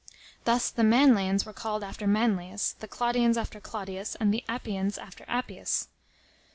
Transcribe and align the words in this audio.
Thus 0.45 0.71
the 0.71 0.81
Manlians 0.81 1.45
were 1.45 1.53
called 1.53 1.83
after 1.83 2.07
Manlius, 2.07 2.71
the 2.79 2.87
Claudians 2.87 3.37
after 3.37 3.59
Claudius, 3.59 4.15
and 4.15 4.33
the 4.33 4.43
Appians 4.49 4.97
after 4.97 5.23
Appius. 5.27 5.89